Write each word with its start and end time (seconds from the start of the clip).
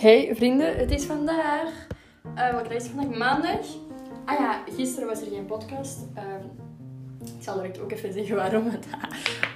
Hey 0.00 0.34
vrienden, 0.34 0.76
het 0.76 0.90
is 0.90 1.04
vandaag. 1.04 1.86
Uh, 2.34 2.52
dag 2.52 2.70
is 2.70 2.86
vandaag? 2.86 3.18
Maandag. 3.18 3.66
Ah 4.24 4.38
ja, 4.38 4.62
gisteren 4.76 5.08
was 5.08 5.20
er 5.20 5.26
geen 5.26 5.46
podcast. 5.46 5.98
Um, 6.00 6.50
ik 7.36 7.42
zal 7.42 7.54
direct 7.54 7.80
ook 7.80 7.92
even 7.92 8.12
zeggen 8.12 8.36
waarom. 8.36 8.64
Want, 8.64 8.86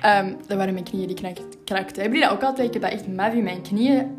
um, 0.05 0.37
dat 0.49 0.57
waren 0.57 0.73
mijn 0.73 0.85
knieën 0.85 1.07
die 1.07 1.17
krakten. 1.65 2.03
Hebben 2.03 2.03
jullie 2.03 2.21
dat 2.21 2.31
ook 2.31 2.43
altijd? 2.43 2.67
Ik 2.67 2.73
heb 2.73 2.83
dat 2.83 2.93
echt 2.93 3.09
maf 3.09 3.33
in 3.33 3.43
mijn 3.43 3.63
knieën. 3.63 4.19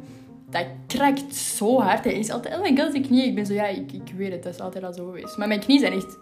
Dat 0.50 0.66
krakt 0.88 1.36
zo 1.36 1.80
hard. 1.80 2.04
Hij 2.04 2.14
is 2.14 2.32
altijd, 2.32 2.56
oh 2.56 2.62
my 2.62 2.78
god, 2.78 2.92
die 2.92 3.02
knieën. 3.02 3.28
Ik 3.28 3.36
ben 3.36 3.46
zo, 3.46 3.54
ja, 3.54 3.66
ik, 3.66 3.92
ik 3.92 4.14
weet 4.16 4.32
het. 4.32 4.44
Dat 4.44 4.54
is 4.54 4.60
altijd 4.60 4.84
al 4.84 4.94
zo 4.94 5.06
geweest. 5.06 5.38
Maar 5.38 5.48
mijn 5.48 5.60
knieën 5.60 5.80
zijn 5.80 5.94
echt... 5.94 6.18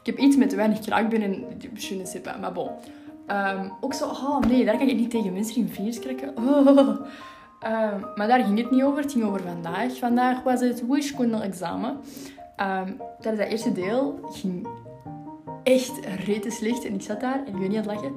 Ik 0.00 0.06
heb 0.06 0.18
iets 0.18 0.36
met 0.36 0.48
te 0.48 0.56
weinig 0.56 0.78
kraakbeen 0.78 1.22
en 1.22 1.32
je 1.58 1.96
ne 1.96 2.06
sais. 2.06 2.20
Maar 2.40 2.52
bon. 2.52 2.70
Um, 3.28 3.72
ook 3.80 3.94
zo, 3.94 4.04
oh 4.04 4.40
nee, 4.40 4.64
daar 4.64 4.78
kan 4.78 4.88
ik 4.88 4.96
niet 4.96 5.10
tegen 5.10 5.32
mensen 5.32 5.56
in 5.56 5.68
vingers 5.68 5.98
krakken. 5.98 6.36
Oh. 6.36 7.00
Ehm, 7.64 8.00
maar 8.14 8.28
daar 8.28 8.44
ging 8.44 8.58
het 8.58 8.70
niet 8.70 8.82
over. 8.82 9.02
Het 9.02 9.12
ging 9.12 9.24
over 9.24 9.40
vandaag. 9.40 9.98
Vandaag 9.98 10.42
was 10.42 10.60
het 10.60 10.86
wiskunde-examen. 10.88 11.90
Um, 11.90 12.96
tijdens 13.20 13.42
dat 13.42 13.52
eerste 13.52 13.72
deel 13.72 14.18
ging 14.32 14.66
echt 15.62 15.92
rete 16.24 16.50
slecht. 16.50 16.84
En 16.84 16.94
ik 16.94 17.02
zat 17.02 17.20
daar 17.20 17.40
en 17.46 17.54
ik 17.54 17.60
ben 17.60 17.70
niet 17.70 17.86
lachen. 17.86 18.12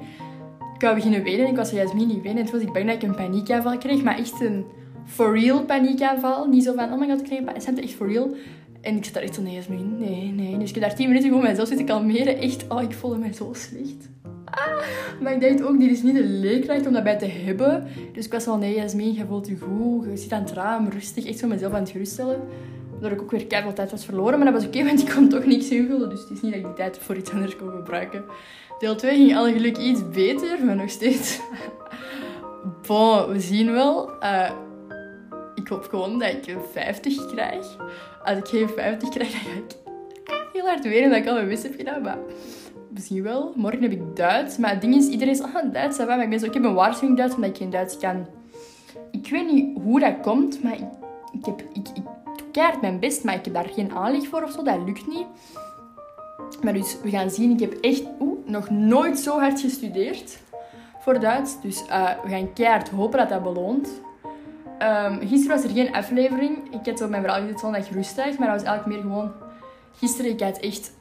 Ik 0.75 0.81
wou 0.81 0.95
beginnen 0.95 1.23
wenen. 1.23 1.47
Ik 1.47 1.55
was 1.55 1.71
juist 1.71 1.93
niet 1.93 2.21
wenen. 2.21 2.37
En 2.37 2.43
toen 2.43 2.53
was 2.53 2.61
ik 2.61 2.73
bang 2.73 2.85
dat 2.85 2.95
ik 2.95 3.03
een 3.03 3.15
paniekaanval 3.15 3.77
kreeg. 3.77 4.03
Maar 4.03 4.17
echt 4.17 4.41
een 4.41 4.65
for 5.05 5.39
real 5.39 5.63
paniekaanval. 5.63 6.47
Niet 6.47 6.63
zo 6.63 6.73
van, 6.75 6.93
oh 6.93 6.99
my 6.99 7.07
god, 7.07 7.19
ik 7.19 7.25
kreeg 7.25 7.39
een 7.39 7.45
paniekaanval. 7.45 7.83
echt 7.83 7.93
for 7.93 8.07
real. 8.07 8.35
En 8.81 8.95
ik 8.95 9.05
zat 9.05 9.13
daar 9.13 9.23
echt 9.23 9.35
zo, 9.35 9.41
nee, 9.41 9.53
Jasmin, 9.53 9.97
nee, 9.99 10.31
nee. 10.31 10.57
Dus 10.57 10.69
ik 10.69 10.75
heb 10.75 10.83
daar 10.83 10.95
tien 10.95 11.07
minuten 11.07 11.29
gewoon 11.29 11.43
mezelf 11.43 11.67
zitten 11.67 11.85
kalmeren. 11.85 12.37
Echt, 12.37 12.67
oh, 12.67 12.81
ik 12.81 12.93
voelde 12.93 13.17
me 13.17 13.33
zo 13.33 13.53
slecht. 13.53 14.09
Ah, 14.51 14.81
maar 15.21 15.33
ik 15.33 15.41
dacht 15.41 15.63
ook, 15.63 15.79
dit 15.79 15.91
is 15.91 16.01
niet 16.01 16.15
de 16.15 16.23
leerkracht 16.23 16.87
om 16.87 16.93
dat 16.93 17.03
bij 17.03 17.17
te 17.17 17.25
hebben. 17.25 17.87
Dus 18.13 18.25
ik 18.25 18.31
was 18.31 18.45
wel, 18.45 18.57
nee, 18.57 18.75
Jasmin, 18.75 19.13
je 19.13 19.25
voelt 19.25 19.47
je 19.47 19.57
goed. 19.57 20.05
Je 20.05 20.17
zit 20.17 20.31
aan 20.31 20.41
het 20.41 20.51
raam, 20.51 20.89
rustig. 20.89 21.25
Echt 21.25 21.39
zo 21.39 21.47
mezelf 21.47 21.73
aan 21.73 21.79
het 21.79 21.89
geruststellen. 21.89 22.39
Waardoor 22.91 23.11
ik 23.11 23.21
ook 23.21 23.31
weer 23.31 23.47
keihard 23.47 23.75
tijd 23.75 23.91
was 23.91 24.05
verloren. 24.05 24.39
Maar 24.39 24.51
dat 24.51 24.61
was 24.61 24.65
oké, 24.65 24.83
want 24.85 24.99
ik 24.99 25.09
kon 25.15 25.29
toch 25.29 25.45
niks 25.45 25.69
invullen. 25.69 26.09
Dus 26.09 26.21
het 26.21 26.29
is 26.29 26.41
niet 26.41 26.51
dat 26.51 26.61
ik 26.61 26.67
die 26.67 26.75
tijd 26.75 26.97
voor 26.97 27.15
iets 27.15 27.31
anders 27.31 27.55
kon 27.55 27.69
gebruiken. 27.69 28.23
Deel 28.79 28.95
2 28.95 29.15
ging 29.15 29.35
alle 29.35 29.51
geluk 29.51 29.77
iets 29.77 30.09
beter, 30.09 30.65
maar 30.65 30.75
nog 30.75 30.89
steeds. 30.89 31.39
Bon, 32.87 33.27
we 33.31 33.39
zien 33.39 33.71
wel. 33.71 34.11
Uh, 34.23 34.51
ik 35.55 35.67
hoop 35.67 35.87
gewoon 35.89 36.19
dat 36.19 36.29
ik 36.29 36.57
50 36.71 37.25
krijg. 37.25 37.77
Als 38.23 38.37
ik 38.37 38.47
geen 38.47 38.69
50 38.69 39.09
krijg, 39.09 39.31
dan 39.31 39.41
ga 40.23 40.33
ik 40.33 40.49
heel 40.53 40.65
hard 40.65 40.83
weten 40.83 41.09
dat 41.09 41.19
ik 41.19 41.27
al 41.27 41.33
mijn 41.33 41.47
mis 41.47 41.63
heb 41.63 41.73
gedaan. 41.75 42.01
Maar 42.01 42.17
misschien 42.89 43.23
wel. 43.23 43.53
Morgen 43.55 43.81
heb 43.81 43.91
ik 43.91 44.15
Duits. 44.15 44.57
Maar 44.57 44.69
het 44.69 44.81
ding 44.81 44.95
is, 44.95 45.07
iedereen 45.07 45.33
is 45.33 45.41
ah, 45.41 45.71
Duits. 45.71 45.97
Maar 45.97 46.21
ik 46.21 46.29
ben 46.29 46.39
zo, 46.39 46.45
ik 46.45 46.53
heb 46.53 46.63
een 46.63 46.73
waarschuwing 46.73 47.17
Duits 47.17 47.35
omdat 47.35 47.49
ik 47.49 47.57
geen 47.57 47.69
Duits 47.69 47.97
kan. 47.97 48.27
Ik 49.11 49.29
weet 49.29 49.51
niet 49.51 49.77
hoe 49.81 49.99
dat 49.99 50.19
komt, 50.21 50.63
maar 50.63 50.73
ik, 50.73 50.87
ik, 51.31 51.45
heb, 51.45 51.61
ik, 51.73 51.87
ik 51.95 52.03
doe 52.51 52.73
mijn 52.81 52.99
best. 52.99 53.23
Maar 53.23 53.35
ik 53.35 53.45
heb 53.45 53.53
daar 53.53 53.69
geen 53.69 53.91
aanleg 53.91 54.27
voor 54.27 54.43
of 54.43 54.51
zo. 54.51 54.63
Dat 54.63 54.79
lukt 54.85 55.07
niet. 55.07 55.25
Maar 56.63 56.73
dus, 56.73 56.97
we 57.03 57.09
gaan 57.09 57.29
zien. 57.29 57.51
Ik 57.51 57.59
heb 57.59 57.73
echt 57.73 58.03
oeh, 58.19 58.39
nog 58.45 58.69
nooit 58.69 59.19
zo 59.19 59.39
hard 59.39 59.61
gestudeerd 59.61 60.39
voor 60.99 61.19
Duits. 61.19 61.61
Dus 61.61 61.83
uh, 61.83 62.09
we 62.23 62.29
gaan 62.29 62.53
keihard 62.53 62.89
hopen 62.89 63.19
dat 63.19 63.29
dat 63.29 63.43
beloont. 63.43 63.89
Um, 64.81 65.19
gisteren 65.27 65.55
was 65.55 65.63
er 65.63 65.69
geen 65.69 65.93
aflevering. 65.93 66.57
Ik 66.71 66.85
had 66.85 67.01
op 67.01 67.09
mijn 67.09 67.21
verhaal 67.21 67.41
gezet 67.41 67.59
zondag 67.59 67.89
rustig. 67.89 68.37
Maar 68.37 68.47
dat 68.47 68.61
was 68.61 68.67
eigenlijk 68.67 68.85
meer 68.85 69.01
gewoon... 69.01 69.31
Gisteren, 69.99 70.31
ik 70.31 70.39
had 70.39 70.57
echt 70.57 70.91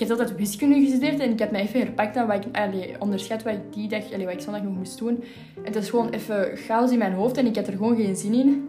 ik 0.00 0.08
heb 0.08 0.18
altijd 0.18 0.38
wiskunde 0.38 0.80
gestudeerd 0.80 1.20
en 1.20 1.30
ik 1.30 1.38
heb 1.38 1.50
mij 1.50 1.60
even 1.60 1.80
herpakt 1.80 2.16
aan 2.16 2.26
wat 2.26 2.44
ik 2.44 2.56
allee, 2.56 2.94
onderschat 2.98 3.42
wat 3.42 3.52
ik 3.52 3.72
die 3.72 3.88
dag, 3.88 4.12
allee, 4.12 4.24
wat 4.24 4.34
ik 4.34 4.40
zondag 4.40 4.62
nog 4.62 4.76
moest 4.76 4.98
doen. 4.98 5.24
En 5.54 5.64
het 5.64 5.74
was 5.74 5.90
gewoon 5.90 6.10
even 6.10 6.56
chaos 6.56 6.90
in 6.90 6.98
mijn 6.98 7.12
hoofd 7.12 7.36
en 7.36 7.46
ik 7.46 7.56
had 7.56 7.66
er 7.66 7.72
gewoon 7.72 7.96
geen 7.96 8.16
zin 8.16 8.34
in. 8.34 8.68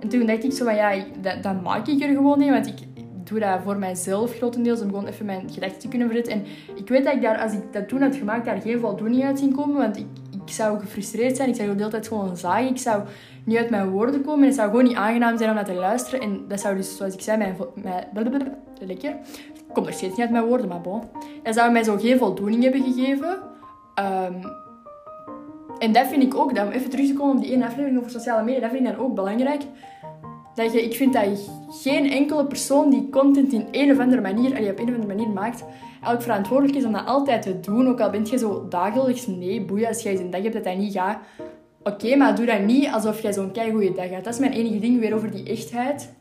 En 0.00 0.08
toen 0.08 0.26
dacht 0.26 0.44
ik 0.44 0.52
zo 0.52 0.64
van 0.64 0.74
ja, 0.74 1.04
dat, 1.42 1.62
maak 1.62 1.86
ik 1.86 2.02
er 2.02 2.08
gewoon 2.08 2.38
niet, 2.38 2.50
want 2.50 2.66
ik 2.66 2.78
doe 3.26 3.38
dat 3.38 3.60
voor 3.64 3.76
mijzelf 3.76 4.36
grotendeels 4.36 4.80
om 4.80 4.88
gewoon 4.88 5.06
even 5.06 5.26
mijn 5.26 5.50
gedachten 5.50 5.78
te 5.78 5.88
kunnen 5.88 6.06
verzetten. 6.06 6.32
En 6.32 6.44
ik 6.74 6.88
weet 6.88 7.04
dat 7.04 7.14
ik 7.14 7.22
daar, 7.22 7.38
als 7.38 7.52
ik 7.52 7.72
dat 7.72 7.88
toen 7.88 8.02
had 8.02 8.16
gemaakt, 8.16 8.44
daar 8.44 8.60
geen 8.60 8.80
voldoening 8.80 9.24
uit 9.24 9.38
zien 9.38 9.54
komen, 9.54 9.76
want 9.76 9.96
ik, 9.96 10.06
ik 10.44 10.52
zou 10.52 10.80
gefrustreerd 10.80 11.36
zijn, 11.36 11.48
ik 11.48 11.54
zou 11.54 11.68
de 11.68 11.74
hele 11.76 11.90
tijd 11.90 12.08
gewoon 12.08 12.36
zagen, 12.36 12.68
ik 12.68 12.78
zou 12.78 13.02
niet 13.44 13.56
uit 13.56 13.70
mijn 13.70 13.90
woorden 13.90 14.22
komen 14.22 14.40
en 14.40 14.46
het 14.46 14.54
zou 14.54 14.68
gewoon 14.68 14.84
niet 14.84 14.96
aangenaam 14.96 15.36
zijn 15.36 15.48
om 15.48 15.54
naar 15.54 15.64
te 15.64 15.72
luisteren. 15.72 16.20
En 16.20 16.44
dat 16.48 16.60
zou 16.60 16.76
dus, 16.76 16.96
zoals 16.96 17.14
ik 17.14 17.20
zei, 17.20 17.36
mijn, 17.36 17.56
mijn 17.82 18.06
lekker, 18.80 19.16
komt 19.72 19.86
nog 19.86 19.94
steeds 19.94 20.12
niet 20.12 20.20
uit 20.20 20.30
mijn 20.30 20.44
woorden, 20.44 20.68
maar 20.68 20.80
bon. 20.80 21.02
Dat 21.42 21.54
zou 21.54 21.72
mij 21.72 21.82
zo 21.82 21.96
geen 21.96 22.18
voldoening 22.18 22.62
hebben 22.62 22.82
gegeven. 22.82 23.38
Um, 23.98 24.64
en 25.78 25.92
dat 25.92 26.06
vind 26.06 26.22
ik 26.22 26.34
ook, 26.34 26.50
om 26.50 26.70
even 26.70 26.90
terug 26.90 27.06
te 27.06 27.14
komen 27.14 27.36
op 27.36 27.42
die 27.42 27.52
ene 27.52 27.64
aflevering 27.64 27.98
over 27.98 28.10
sociale 28.10 28.44
media, 28.44 28.60
dat 28.60 28.70
vind 28.70 28.86
ik 28.86 28.92
dan 28.96 29.04
ook 29.04 29.14
belangrijk. 29.14 29.62
Dat 30.56 30.72
je, 30.72 30.82
ik 30.82 30.94
vind 30.94 31.12
dat 31.12 31.50
geen 31.68 32.10
enkele 32.10 32.46
persoon 32.46 32.90
die 32.90 33.08
content 33.10 33.52
in 33.52 33.66
een 33.70 33.90
of 33.90 33.98
andere 33.98 34.20
manier, 34.20 34.56
allee, 34.56 34.70
op 34.70 34.78
een 34.78 34.88
of 34.88 34.94
andere 34.94 35.14
manier 35.14 35.28
maakt, 35.28 35.64
eigenlijk 35.90 36.22
verantwoordelijk 36.22 36.78
is 36.78 36.84
om 36.84 36.92
dat 36.92 37.06
altijd 37.06 37.42
te 37.42 37.60
doen. 37.60 37.88
Ook 37.88 38.00
al 38.00 38.10
bent 38.10 38.30
je 38.30 38.38
zo 38.38 38.66
dagelijks, 38.68 39.26
nee, 39.26 39.64
boeien, 39.64 39.88
als 39.88 40.02
jij 40.02 40.12
eens 40.12 40.20
een 40.20 40.30
dag 40.30 40.42
hebt 40.42 40.54
dat 40.54 40.64
dat 40.64 40.76
niet 40.76 40.92
gaat. 40.92 41.18
Oké, 41.82 42.16
maar 42.16 42.36
doe 42.36 42.46
dat 42.46 42.60
niet 42.60 42.88
alsof 42.92 43.20
jij 43.22 43.32
zo'n 43.32 43.52
keigoede 43.52 43.92
dag 43.92 44.10
hebt. 44.10 44.24
Dat 44.24 44.32
is 44.34 44.40
mijn 44.40 44.52
enige 44.52 44.78
ding 44.78 45.00
weer 45.00 45.14
over 45.14 45.30
die 45.30 45.44
echtheid. 45.44 46.12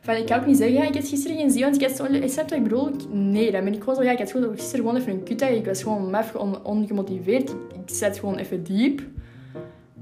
Van, 0.00 0.14
ik 0.14 0.26
kan 0.26 0.40
ook 0.40 0.46
niet 0.46 0.56
zeggen, 0.56 0.82
ik 0.82 0.94
heb 0.94 1.04
gisteren 1.04 1.36
geen 1.36 1.50
zin, 1.50 1.62
want 1.62 1.74
ik 1.74 1.82
had 1.82 1.96
zo... 1.96 2.20
Dat 2.20 2.34
wat 2.34 2.52
ik 2.52 2.62
bedoel? 2.62 2.90
Nee, 3.10 3.50
dan 3.50 3.64
ben 3.64 3.74
ik 3.74 3.80
gewoon 3.80 3.94
zo... 3.94 4.02
Ja, 4.02 4.10
ik 4.10 4.18
had 4.18 4.30
gisteren 4.30 4.84
gewoon 4.84 4.96
even 4.96 5.12
een 5.12 5.22
kutdag. 5.22 5.48
Ik 5.48 5.66
was 5.66 5.82
gewoon 5.82 6.16
on, 6.36 6.64
ongemotiveerd. 6.64 7.50
Ik, 7.50 7.94
zat 7.94 8.18
gewoon 8.18 8.36
even 8.36 8.64
diep. 8.64 9.02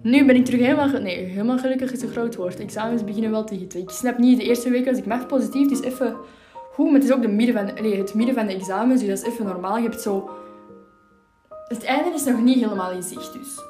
Nu 0.03 0.25
ben 0.25 0.37
ik 0.37 0.45
terug 0.45 0.61
helemaal... 0.61 0.89
Nee, 1.01 1.25
helemaal 1.25 1.59
gelukkig 1.59 1.93
is 1.93 2.03
een 2.03 2.09
groot 2.09 2.37
woord. 2.37 2.61
Examens 2.61 3.05
beginnen 3.05 3.31
wel 3.31 3.45
te 3.45 3.55
hitten. 3.55 3.81
Ik 3.81 3.91
snap 3.91 4.19
niet, 4.19 4.39
de 4.39 4.45
eerste 4.45 4.71
week 4.71 4.85
was 4.85 4.99
ik 4.99 5.07
maf 5.07 5.27
positief. 5.27 5.71
Het 5.71 5.79
is 5.79 5.93
even... 5.93 6.17
Goed, 6.73 6.85
maar 6.85 6.95
het 6.95 7.05
is 7.05 7.13
ook 7.13 7.23
de 7.23 7.29
midden 7.29 7.55
van, 7.55 7.83
nee, 7.83 7.97
het 7.97 8.15
midden 8.15 8.35
van 8.35 8.47
de 8.47 8.55
examens. 8.55 9.01
Dus 9.01 9.09
dat 9.09 9.27
is 9.27 9.33
even 9.33 9.47
normaal. 9.47 9.77
Je 9.77 9.83
hebt 9.83 10.01
zo... 10.01 10.31
Het 11.69 11.85
einde 11.85 12.15
is 12.15 12.25
nog 12.25 12.43
niet 12.43 12.59
helemaal 12.59 12.93
in 12.93 13.03
zicht, 13.03 13.33
dus... 13.33 13.61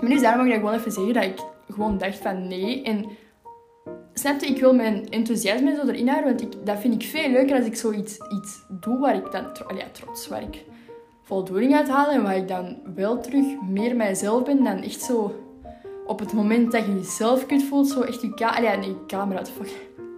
Maar 0.00 0.10
dus 0.10 0.20
daarom 0.20 0.46
mag 0.46 0.54
ik 0.54 0.60
gewoon 0.60 0.74
even 0.74 0.92
zeggen 0.92 1.12
dat 1.12 1.24
ik 1.24 1.40
gewoon 1.70 1.98
dacht 1.98 2.16
van 2.16 2.48
nee. 2.48 2.82
En 2.82 3.04
snapte, 4.14 4.46
ik 4.46 4.60
wil 4.60 4.74
mijn 4.74 5.08
enthousiasme 5.10 5.74
zo 5.74 5.88
erin 5.88 6.08
houden, 6.08 6.28
want 6.28 6.42
ik, 6.42 6.66
dat 6.66 6.78
vind 6.78 6.94
ik 6.94 7.08
veel 7.08 7.30
leuker 7.30 7.56
als 7.56 7.66
ik 7.66 7.76
zoiets 7.76 8.18
iets 8.28 8.62
doe 8.68 8.98
waar 8.98 9.14
ik 9.14 9.32
dan 9.32 9.44
ja, 9.76 9.84
trots, 9.92 10.28
waar 10.28 10.42
ik 10.42 10.64
voldoening 11.32 11.74
uit 11.74 11.88
haal 11.88 12.10
en 12.10 12.22
waar 12.22 12.36
ik 12.36 12.48
dan 12.48 12.76
wel 12.94 13.20
terug 13.20 13.44
meer 13.68 13.96
mijzelf 13.96 14.44
ben 14.44 14.64
dan 14.64 14.82
echt 14.82 15.00
zo 15.02 15.34
op 16.06 16.18
het 16.18 16.32
moment 16.32 16.72
dat 16.72 16.84
je 16.84 16.94
jezelf 16.94 17.46
kunt 17.46 17.62
voelt, 17.62 17.88
zo 17.88 18.00
echt 18.00 18.22
je, 18.22 18.34
ka 18.34 18.58
ja, 18.60 18.76
nee, 18.76 18.96
camera, 19.06 19.44
fuck. 19.44 19.68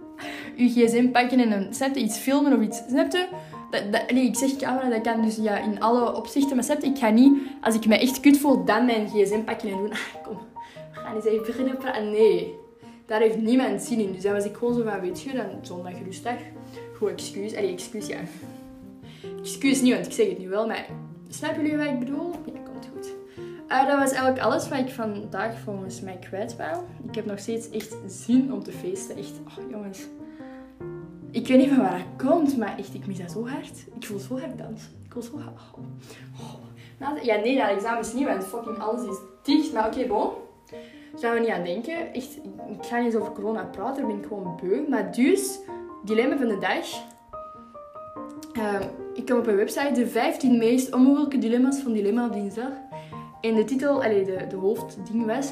je 0.55 0.69
gsm 0.69 1.11
pakken 1.11 1.39
en 1.39 1.49
dan, 1.49 1.73
snap 1.73 1.95
iets 1.95 2.17
filmen 2.17 2.53
of 2.53 2.61
iets, 2.61 2.81
snap 2.87 3.11
je? 3.11 3.27
Dat, 3.71 3.91
dat, 3.91 4.11
nee, 4.11 4.25
ik 4.25 4.35
zeg 4.35 4.55
camera, 4.55 4.89
dat 4.89 5.01
kan 5.01 5.21
dus 5.21 5.35
ja, 5.35 5.57
in 5.57 5.81
alle 5.81 6.15
opzichten, 6.15 6.55
maar 6.55 6.65
snap 6.65 6.83
ik 6.83 6.97
ga 6.97 7.09
niet, 7.09 7.37
als 7.61 7.75
ik 7.75 7.87
me 7.87 7.99
echt 7.99 8.19
kut 8.19 8.37
voel, 8.37 8.65
dan 8.65 8.85
mijn 8.85 9.07
gsm 9.07 9.43
pakken 9.43 9.69
en 9.69 9.77
doen, 9.77 9.91
ah, 9.91 10.23
kom, 10.23 10.37
we 10.93 10.99
gaan 10.99 11.15
eens 11.15 11.25
even 11.25 11.45
beginnen 11.45 11.77
praten. 11.77 12.11
Nee, 12.11 12.55
daar 13.05 13.21
heeft 13.21 13.37
niemand 13.37 13.81
zin 13.81 13.99
in. 13.99 14.11
Dus 14.13 14.23
dan 14.23 14.33
was 14.33 14.45
ik 14.45 14.55
gewoon 14.55 14.73
zo 14.73 14.83
van, 14.83 14.99
weet 14.99 15.21
je, 15.21 15.33
dan 15.33 15.45
zondag 15.61 15.93
rustig. 16.05 16.37
Goed 16.97 17.09
excuus. 17.09 17.55
Allee, 17.55 17.71
excuus, 17.71 18.07
ja. 18.07 18.17
Excuus 19.45 19.81
niet, 19.81 19.93
want 19.93 20.05
ik 20.05 20.11
zeg 20.11 20.27
het 20.27 20.39
nu 20.39 20.49
wel, 20.49 20.67
maar 20.67 20.85
snappen 21.29 21.61
jullie 21.61 21.77
wat 21.77 21.87
ik 21.87 21.99
bedoel? 21.99 22.31
Ja, 22.45 22.59
komt 22.71 22.87
goed. 22.93 23.13
Uh, 23.69 23.87
dat 23.87 23.97
was 23.99 24.11
eigenlijk 24.11 24.39
alles 24.39 24.69
wat 24.69 24.79
ik 24.79 24.89
vandaag 24.89 25.59
volgens 25.59 26.01
mij 26.01 26.17
kwijt 26.19 26.55
wou. 26.55 26.83
Ik 27.07 27.15
heb 27.15 27.25
nog 27.25 27.39
steeds 27.39 27.69
echt 27.69 27.95
zin 28.07 28.53
om 28.53 28.63
te 28.63 28.71
feesten. 28.71 29.17
Echt, 29.17 29.33
oh 29.47 29.71
jongens. 29.71 30.07
Ik 31.31 31.47
weet 31.47 31.57
niet 31.57 31.67
van 31.67 31.77
waar 31.77 31.91
dat 31.91 32.27
komt, 32.27 32.57
maar 32.57 32.77
echt, 32.77 32.93
ik 32.93 33.07
mis 33.07 33.17
dat 33.17 33.31
zo 33.31 33.47
hard. 33.47 33.85
Ik 33.95 34.05
voel 34.05 34.19
zo 34.19 34.39
hard 34.39 34.57
dansen. 34.57 34.91
Ik 35.05 35.11
voel 35.11 35.21
zo 35.21 35.39
hard. 35.39 35.59
Oh. 35.75 35.83
Oh. 36.39 37.23
Ja, 37.23 37.35
nee, 37.35 37.57
dat 37.57 37.69
examen 37.69 37.99
is 37.99 38.13
niet, 38.13 38.25
want 38.25 38.43
fucking 38.43 38.77
alles 38.77 39.09
is 39.09 39.17
dicht. 39.43 39.73
Maar 39.73 39.87
oké, 39.87 39.95
okay, 39.95 40.07
bon. 40.07 40.29
Daar 41.21 41.33
we 41.33 41.39
niet 41.39 41.49
aan 41.49 41.63
denken. 41.63 42.13
Echt, 42.13 42.37
ik 42.71 42.85
ga 42.85 42.99
niet 42.99 43.15
over 43.15 43.31
corona 43.31 43.63
praten, 43.63 44.01
daar 44.01 44.11
ben 44.11 44.21
ik 44.21 44.27
gewoon 44.27 44.59
beu. 44.61 44.89
Maar 44.89 45.11
dus, 45.11 45.59
dilemma 46.03 46.37
van 46.37 46.47
de 46.47 46.57
dag. 46.57 46.85
Uh, 48.57 48.79
ik 49.15 49.25
kom 49.25 49.37
op 49.37 49.47
een 49.47 49.55
website, 49.55 49.91
de 49.93 50.07
15 50.07 50.57
meest 50.57 50.93
onmogelijke 50.93 51.37
dilemma's 51.37 51.79
van 51.79 51.93
Dilemma 51.93 52.25
op 52.25 52.33
dinsdag. 52.33 52.71
En 53.41 53.55
de 53.55 53.63
titel, 53.63 54.03
allee, 54.03 54.25
de, 54.25 54.45
de 54.49 54.55
hoofdding 54.55 55.25
was... 55.25 55.51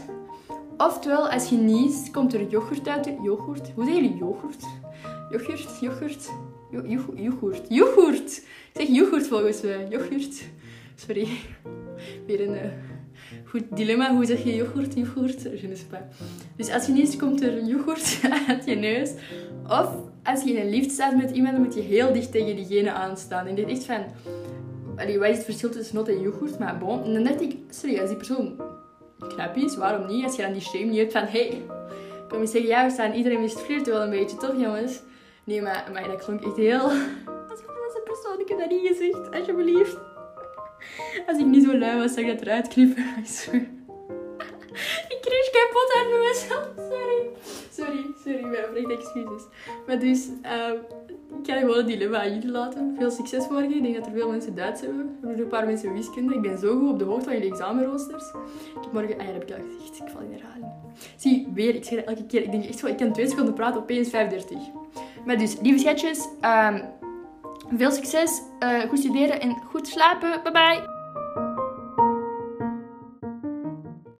Oftewel, 0.77 1.29
als 1.29 1.49
je 1.49 1.55
niest, 1.55 2.11
komt 2.11 2.33
er 2.33 2.49
yoghurt 2.49 2.87
uit 2.87 3.03
de... 3.03 3.19
Yoghurt? 3.23 3.71
Hoe 3.75 3.85
zeggen 3.85 4.03
jullie 4.03 4.17
yoghurt? 4.17 4.63
Yoghurt, 5.31 5.79
yoghurt, 5.79 7.19
yoghurt, 7.19 7.65
yoghurt. 7.69 8.37
Ik 8.37 8.73
zeg 8.73 8.87
yoghurt 8.87 9.27
volgens 9.27 9.61
mij. 9.61 9.87
Yoghurt. 9.89 10.43
Sorry. 10.95 11.27
Weer 12.27 12.41
een... 12.41 12.53
Uh, 12.53 12.61
goed 13.45 13.63
dilemma. 13.75 14.15
Hoe 14.15 14.25
zeg 14.25 14.43
je 14.43 14.55
yoghurt? 14.55 14.93
Yoghurt? 14.93 15.43
Je. 15.43 15.85
Dus 16.55 16.71
als 16.71 16.85
je 16.85 16.91
niest, 16.91 17.15
komt 17.15 17.41
er 17.41 17.63
yoghurt 17.63 18.19
uit 18.47 18.65
je 18.65 18.75
neus. 18.75 19.11
Of 19.67 19.95
als 20.23 20.43
je 20.43 20.53
in 20.53 20.61
een 20.61 20.69
lift 20.69 20.91
staat 20.91 21.15
met 21.15 21.31
iemand, 21.31 21.57
moet 21.57 21.73
je 21.73 21.81
heel 21.81 22.13
dicht 22.13 22.31
tegen 22.31 22.55
diegene 22.55 22.91
aanstaan. 22.91 23.47
En 23.47 23.55
dit 23.55 23.67
echt 23.67 23.85
van... 23.85 24.05
Allee, 24.95 25.19
wat 25.19 25.29
is 25.29 25.35
het 25.35 25.45
verschil 25.45 25.69
tussen 25.69 25.95
not 25.95 26.07
en 26.07 26.21
yoghurt? 26.21 26.59
Maar 26.59 26.77
bon. 26.77 27.03
En 27.03 27.13
dan 27.13 27.23
dacht 27.23 27.41
ik, 27.41 27.55
sorry, 27.69 27.99
als 27.99 28.07
die 28.07 28.17
persoon 28.17 28.61
knap 29.27 29.55
is, 29.55 29.75
waarom 29.75 30.07
niet? 30.07 30.23
Als 30.23 30.35
je 30.35 30.41
dan 30.41 30.51
die 30.51 30.61
shame 30.61 30.85
niet 30.85 30.97
hebt 30.97 31.11
van... 31.11 31.23
Hey, 31.25 31.61
komen 32.27 32.47
zeggen, 32.47 32.69
ja, 32.69 32.85
we 32.85 32.91
staan, 32.91 33.13
iedereen 33.13 33.41
wist 33.41 33.59
flirten 33.59 33.93
wel 33.93 34.01
een 34.01 34.09
beetje, 34.09 34.37
toch 34.37 34.61
jongens? 34.61 35.01
Nee, 35.43 35.61
maar, 35.61 35.89
maar 35.93 36.07
dat 36.07 36.23
klonk 36.23 36.41
echt 36.41 36.55
heel... 36.55 36.81
Als 37.49 37.95
een 37.95 38.03
persoon, 38.03 38.39
ik 38.39 38.47
heb 38.47 38.59
dat 38.59 38.69
niet 38.69 38.87
gezegd, 38.87 39.31
alsjeblieft. 39.31 39.97
Als 41.27 41.37
ik 41.37 41.45
niet 41.45 41.63
zo 41.63 41.77
lui 41.77 41.97
was, 41.97 42.13
zou 42.13 42.27
ik 42.27 42.33
dat 42.33 42.47
eruit 42.47 42.67
knippen. 42.67 43.03
ik 45.13 45.19
kreeg 45.21 45.49
kapot 45.55 45.93
aan 45.97 46.19
mezelf, 46.19 46.67
sorry. 46.75 47.29
Sorry, 47.75 48.05
sorry, 48.23 48.43
mijn 48.43 48.65
oprechte 48.65 48.93
excuses. 48.93 49.43
Maar 49.87 49.99
dus, 49.99 50.27
uh, 50.27 50.73
ik 51.39 51.49
ga 51.49 51.59
gewoon 51.59 51.77
een 51.77 51.85
dilemma 51.85 52.21
aan 52.21 52.33
jullie 52.33 52.51
laten. 52.51 52.95
Veel 52.97 53.11
succes 53.11 53.47
morgen. 53.47 53.75
Ik 53.75 53.83
denk 53.83 53.95
dat 53.95 54.05
er 54.05 54.11
veel 54.11 54.29
mensen 54.29 54.55
Duits 54.55 54.81
hebben. 54.81 55.17
Zijn 55.21 55.39
een 55.39 55.47
paar 55.47 55.65
mensen 55.65 55.93
wiskunde. 55.93 56.33
Ik 56.33 56.41
ben 56.41 56.57
zo 56.57 56.79
goed 56.79 56.89
op 56.89 56.99
de 56.99 57.05
hoogte 57.05 57.23
van 57.23 57.33
jullie 57.33 57.51
examenroosters. 57.51 58.23
Ik 58.75 58.81
heb 58.81 58.91
morgen... 58.91 59.19
Ah 59.19 59.25
ja, 59.25 59.31
heb 59.31 59.43
ik 59.43 59.55
al 59.55 59.63
gezegd. 59.63 59.99
Ik 59.99 60.07
val 60.07 60.21
in 60.21 60.31
herhaling. 60.31 60.71
Zie, 61.15 61.47
weer. 61.53 61.75
Ik 61.75 61.83
zeg 61.83 61.99
dat 61.99 62.07
elke 62.07 62.25
keer. 62.25 62.43
Ik 62.43 62.51
denk 62.51 62.65
echt 62.65 62.79
zo... 62.79 62.87
Ik 62.87 62.97
kan 62.97 63.13
twee 63.13 63.27
seconden 63.27 63.53
praten, 63.53 63.81
opeens 63.81 64.09
35. 64.09 64.57
Maar 65.25 65.37
dus, 65.37 65.57
lieve 65.61 65.79
schatjes. 65.79 66.27
Um, 66.41 66.81
veel 67.77 67.91
succes. 67.91 68.41
Uh, 68.59 68.79
goed 68.79 68.99
studeren 68.99 69.41
en 69.41 69.57
goed 69.65 69.87
slapen. 69.87 70.43
Bye 70.43 70.51
bye. 70.51 70.92